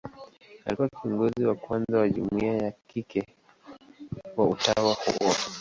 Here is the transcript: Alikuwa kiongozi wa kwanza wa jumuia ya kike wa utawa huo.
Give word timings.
Alikuwa 0.65 0.89
kiongozi 0.89 1.45
wa 1.45 1.55
kwanza 1.55 1.99
wa 1.99 2.09
jumuia 2.09 2.53
ya 2.53 2.71
kike 2.87 3.25
wa 4.37 4.49
utawa 4.49 4.93
huo. 4.93 5.33